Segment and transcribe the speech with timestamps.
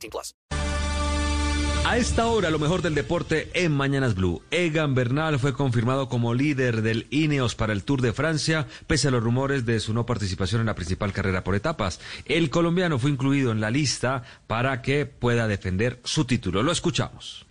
[0.00, 0.59] 18 plus.
[1.82, 4.42] A esta hora, lo mejor del deporte en Mañanas Blue.
[4.50, 9.10] Egan Bernal fue confirmado como líder del Ineos para el Tour de Francia, pese a
[9.10, 11.98] los rumores de su no participación en la principal carrera por etapas.
[12.26, 16.62] El colombiano fue incluido en la lista para que pueda defender su título.
[16.62, 17.46] Lo escuchamos.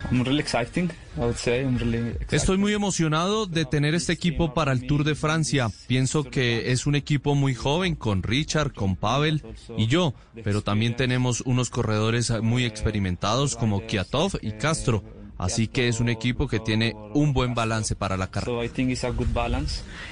[2.30, 5.68] Estoy muy emocionado de tener este equipo para el Tour de Francia.
[5.88, 9.42] Pienso que es un equipo muy joven con Richard, con Pavel
[9.76, 15.02] y yo, pero también tenemos unos corredores muy experimentados como Kiatov y Castro.
[15.40, 18.52] Así que es un equipo que tiene un buen balance para la carrera.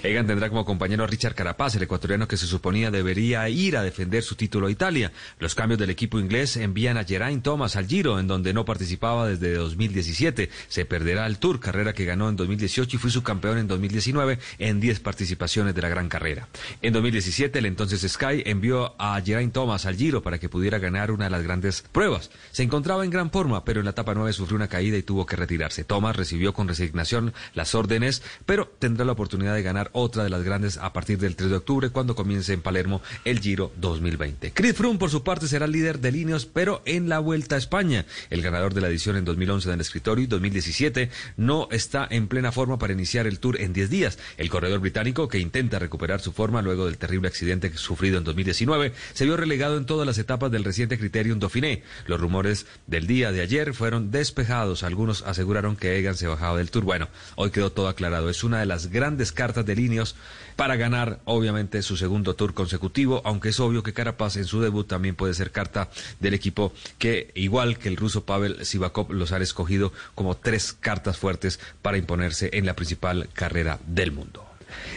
[0.02, 3.82] Egan tendrá como compañero a Richard Carapaz, el ecuatoriano que se suponía debería ir a
[3.82, 5.12] defender su título a Italia.
[5.38, 9.28] Los cambios del equipo inglés envían a Geraint Thomas al Giro, en donde no participaba
[9.28, 10.48] desde 2017.
[10.68, 14.80] Se perderá el Tour, carrera que ganó en 2018 y fue subcampeón en 2019 en
[14.80, 16.48] 10 participaciones de la gran carrera.
[16.80, 21.10] En 2017, el entonces Sky envió a Geraint Thomas al Giro para que pudiera ganar
[21.10, 22.30] una de las grandes pruebas.
[22.50, 25.17] Se encontraba en gran forma, pero en la etapa 9 sufrió una caída y tuvo
[25.26, 25.84] que retirarse.
[25.84, 30.42] Thomas recibió con resignación las órdenes, pero tendrá la oportunidad de ganar otra de las
[30.42, 34.52] grandes a partir del 3 de octubre, cuando comience en Palermo el Giro 2020.
[34.52, 38.06] Chris Froome, por su parte, será líder de líneas, pero en la Vuelta a España.
[38.30, 42.52] El ganador de la edición en 2011 del escritorio y 2017 no está en plena
[42.52, 44.18] forma para iniciar el Tour en 10 días.
[44.36, 48.92] El corredor británico, que intenta recuperar su forma luego del terrible accidente sufrido en 2019,
[49.12, 51.82] se vio relegado en todas las etapas del reciente Criterium Dauphiné.
[52.06, 54.82] Los rumores del día de ayer fueron despejados.
[54.82, 56.84] Algunos aseguraron que Egan se bajaba del Tour.
[56.84, 58.30] Bueno, hoy quedó todo aclarado.
[58.30, 60.14] Es una de las grandes cartas de líneas
[60.56, 64.86] para ganar, obviamente, su segundo Tour consecutivo, aunque es obvio que Carapaz en su debut
[64.86, 65.88] también puede ser carta
[66.20, 71.16] del equipo que, igual que el ruso Pavel Sivakov, los ha escogido como tres cartas
[71.16, 74.47] fuertes para imponerse en la principal carrera del mundo.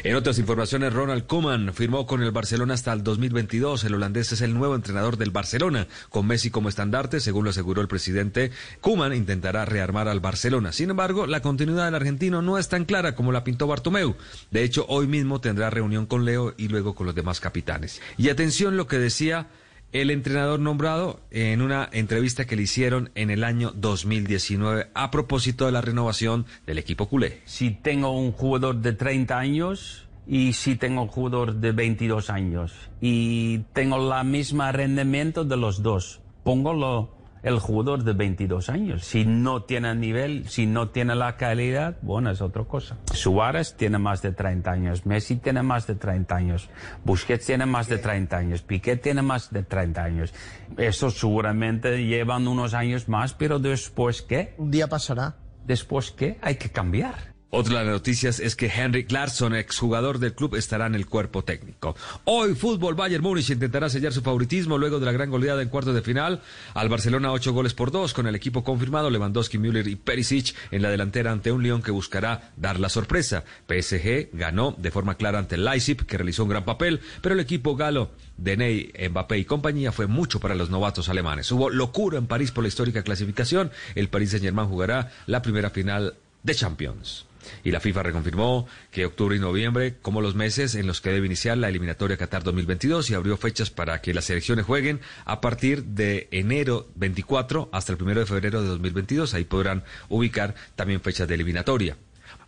[0.04, 3.84] En otras informaciones, Ronald Koeman firmó con el Barcelona hasta el 2022.
[3.84, 7.82] El holandés es el nuevo entrenador del Barcelona, con Messi como estandarte, según lo aseguró
[7.82, 8.52] el presidente.
[8.82, 10.72] Koeman intentará rearmar al Barcelona.
[10.72, 14.16] Sin embargo, la continuidad del argentino no es tan clara como la pintó Bartomeu.
[14.50, 18.02] De hecho, hoy mismo tendrá reunión con Leo y luego con los demás capitanes.
[18.18, 19.48] Y atención lo que decía
[19.92, 25.66] el entrenador nombrado en una entrevista que le hicieron en el año 2019 a propósito
[25.66, 27.42] de la renovación del equipo culé.
[27.46, 32.74] Si tengo un jugador de 30 años y si tengo un jugador de 22 años
[33.02, 39.06] y tengo la misma rendimiento de los dos, pongo lo, el jugador de 22 años.
[39.06, 42.98] Si no tiene nivel, si no tiene la calidad, bueno, es otra cosa.
[43.14, 46.70] Suárez tiene más de 30 años, Messi tiene más de 30 años,
[47.04, 50.34] Busquets tiene más de 30 años, Piqué tiene más de 30 años.
[50.78, 54.54] Eso seguramente llevan unos años más, pero después qué?
[54.58, 55.36] Un día pasará.
[55.66, 56.38] Después qué?
[56.42, 57.31] Hay que cambiar.
[57.54, 61.44] Otra de las noticias es que Henrik Larsson, exjugador del club, estará en el cuerpo
[61.44, 61.98] técnico.
[62.24, 65.94] Hoy, fútbol, Bayern Múnich intentará sellar su favoritismo luego de la gran goleada en cuartos
[65.94, 66.42] de final
[66.74, 70.82] al Barcelona ocho goles por dos, con el equipo confirmado Lewandowski, Müller y Perisic en
[70.82, 73.44] la delantera ante un León que buscará dar la sorpresa.
[73.68, 77.42] PSG ganó de forma clara ante el Leipzig, que realizó un gran papel, pero el
[77.42, 81.52] equipo galo de Ney, Mbappé y compañía fue mucho para los novatos alemanes.
[81.52, 83.72] Hubo locura en París por la histórica clasificación.
[83.94, 87.26] El Paris Saint-Germain jugará la primera final de Champions.
[87.64, 91.26] Y la FIFA reconfirmó que octubre y noviembre como los meses en los que debe
[91.26, 95.84] iniciar la eliminatoria Qatar 2022 y abrió fechas para que las selecciones jueguen a partir
[95.84, 99.34] de enero 24 hasta el primero de febrero de 2022.
[99.34, 101.98] Ahí podrán ubicar también fechas de eliminatoria.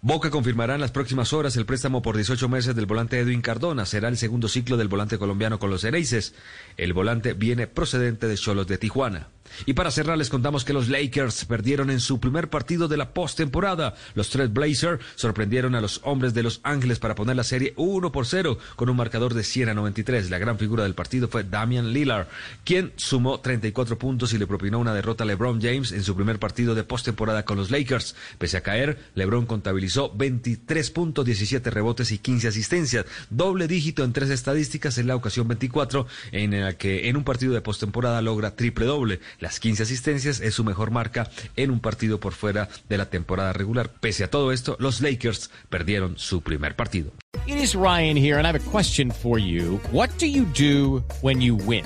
[0.06, 3.86] Boca confirmará en las próximas horas el préstamo por 18 meses del volante Edwin Cardona.
[3.86, 6.34] Será el segundo ciclo del volante colombiano con los Ereices.
[6.76, 9.30] El volante viene procedente de Cholos de Tijuana.
[9.66, 13.14] Y para cerrar les contamos que los Lakers perdieron en su primer partido de la
[13.14, 13.94] postemporada.
[14.16, 18.12] Los tres Blazers sorprendieron a los hombres de Los Ángeles para poner la serie 1
[18.12, 20.30] por 0 con un marcador de 100 a 93.
[20.30, 22.28] La gran figura del partido fue Damian Lillard,
[22.64, 26.40] quien sumó 34 puntos y le propinó una derrota a LeBron James en su primer
[26.40, 28.16] partido de postemporada con los Lakers.
[28.38, 34.14] Pese a caer, LeBron contabilizó 23 puntos, 17 rebotes y 15 asistencias, doble dígito en
[34.14, 38.56] tres estadísticas en la ocasión 24 en la que en un partido de postemporada logra
[38.56, 39.20] triple doble.
[39.40, 43.54] Las 15 asistencias es su mejor marca en un partido por fuera de la temporada
[43.54, 43.92] regular.
[44.00, 47.12] Pese a todo esto, los Lakers perdieron su primer partido.
[47.46, 49.80] It is Ryan here and I have a question for you.
[49.92, 51.86] What do you do when you win?